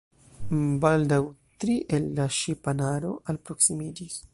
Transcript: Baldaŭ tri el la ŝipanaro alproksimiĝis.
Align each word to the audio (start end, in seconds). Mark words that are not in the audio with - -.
Baldaŭ 0.85 1.19
tri 1.65 1.77
el 1.99 2.09
la 2.21 2.27
ŝipanaro 2.41 3.17
alproksimiĝis. 3.35 4.23